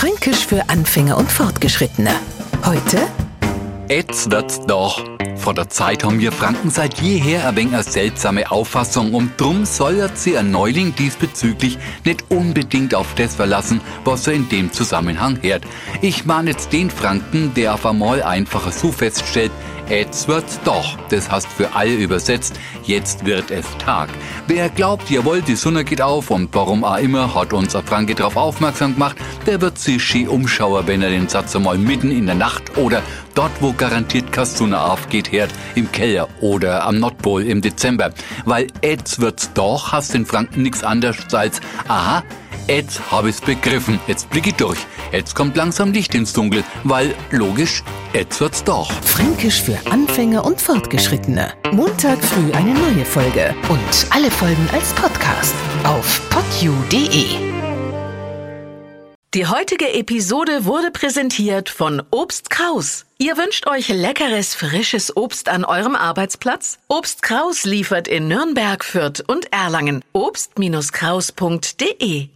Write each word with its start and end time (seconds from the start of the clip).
Fränkisch 0.00 0.46
für 0.46 0.66
Anfänger 0.70 1.18
und 1.18 1.30
Fortgeschrittene. 1.30 2.12
Heute 2.64 3.06
Jetzt 3.90 4.30
wird's 4.30 4.58
doch. 4.64 5.04
Vor 5.36 5.52
der 5.52 5.68
Zeit 5.68 6.04
haben 6.04 6.20
wir 6.20 6.32
Franken 6.32 6.70
seit 6.70 7.02
jeher 7.02 7.46
ein 7.46 7.56
wenig 7.56 7.74
eine 7.74 7.82
seltsame 7.82 8.50
Auffassung 8.50 9.12
und 9.12 9.38
drum 9.38 9.66
sollert 9.66 10.16
sie 10.16 10.38
ein 10.38 10.50
Neuling 10.50 10.94
diesbezüglich 10.94 11.76
nicht 12.06 12.24
unbedingt 12.30 12.94
auf 12.94 13.14
das 13.14 13.34
verlassen, 13.34 13.82
was 14.04 14.26
er 14.26 14.32
in 14.32 14.48
dem 14.48 14.72
Zusammenhang 14.72 15.38
hört. 15.42 15.64
Ich 16.00 16.24
meine 16.24 16.52
jetzt 16.52 16.72
den 16.72 16.88
Franken, 16.88 17.52
der 17.52 17.74
auf 17.74 17.84
einmal 17.84 18.22
einfacher 18.22 18.72
so 18.72 18.92
feststellt, 18.92 19.52
Jetzt 19.90 20.28
wird's 20.28 20.60
doch. 20.64 20.96
Das 21.08 21.28
heißt 21.28 21.48
für 21.48 21.74
alle 21.74 21.92
übersetzt, 21.92 22.60
jetzt 22.84 23.26
wird 23.26 23.50
es 23.50 23.66
Tag. 23.78 24.08
Wer 24.46 24.68
glaubt, 24.68 25.10
jawohl, 25.10 25.42
die 25.42 25.56
Sonne 25.56 25.82
geht 25.82 26.00
auf 26.00 26.30
und 26.30 26.54
warum 26.54 26.84
auch 26.84 26.98
immer, 26.98 27.34
hat 27.34 27.52
unser 27.52 27.82
Franke 27.82 28.14
darauf 28.14 28.36
aufmerksam 28.36 28.94
gemacht, 28.94 29.16
der 29.46 29.60
wird 29.60 29.80
sich 29.80 30.00
ski 30.00 30.28
umschauen, 30.28 30.86
wenn 30.86 31.02
er 31.02 31.10
den 31.10 31.28
Satz 31.28 31.56
einmal 31.56 31.76
mitten 31.76 32.12
in 32.12 32.26
der 32.26 32.36
Nacht 32.36 32.78
oder 32.78 33.02
dort, 33.34 33.50
wo 33.58 33.72
garantiert 33.72 34.30
keine 34.30 34.80
aufgeht, 34.80 35.32
hört, 35.32 35.50
im 35.74 35.90
Keller 35.90 36.28
oder 36.40 36.84
am 36.84 37.00
Nordpol 37.00 37.42
im 37.42 37.60
Dezember. 37.60 38.12
Weil 38.44 38.68
jetzt 38.84 39.20
wird's 39.20 39.52
doch, 39.54 39.90
hast 39.90 40.14
den 40.14 40.24
Franken 40.24 40.62
nichts 40.62 40.84
anderes 40.84 41.34
als, 41.34 41.60
aha, 41.88 42.22
Jetzt 42.70 43.10
hab 43.10 43.26
ich's 43.26 43.40
begriffen. 43.40 43.98
Jetzt 44.06 44.30
blick 44.30 44.46
ich 44.46 44.54
durch. 44.54 44.78
Jetzt 45.10 45.34
kommt 45.34 45.56
langsam 45.56 45.92
Licht 45.92 46.14
ins 46.14 46.32
Dunkel, 46.32 46.62
weil 46.84 47.16
logisch, 47.32 47.82
jetzt 48.12 48.40
wird's 48.40 48.62
doch. 48.62 48.92
Fränkisch 49.02 49.60
für 49.60 49.76
Anfänger 49.90 50.44
und 50.44 50.60
Fortgeschrittene. 50.60 51.52
Montag 51.72 52.22
früh 52.22 52.52
eine 52.52 52.72
neue 52.72 53.04
Folge 53.04 53.56
und 53.68 54.06
alle 54.10 54.30
Folgen 54.30 54.68
als 54.72 54.92
Podcast 54.92 55.56
auf 55.82 56.22
podu.de. 56.30 57.26
Die 59.34 59.46
heutige 59.46 59.92
Episode 59.92 60.64
wurde 60.64 60.92
präsentiert 60.92 61.70
von 61.70 62.04
Obst 62.12 62.50
Kraus. 62.50 63.04
Ihr 63.18 63.36
wünscht 63.36 63.66
euch 63.66 63.88
leckeres, 63.88 64.54
frisches 64.54 65.16
Obst 65.16 65.48
an 65.48 65.64
eurem 65.64 65.96
Arbeitsplatz? 65.96 66.78
Obst 66.86 67.22
Kraus 67.22 67.64
liefert 67.64 68.06
in 68.06 68.28
Nürnberg, 68.28 68.84
Fürth 68.84 69.24
und 69.26 69.52
Erlangen. 69.52 70.04
Obst-Kraus.de 70.12 72.30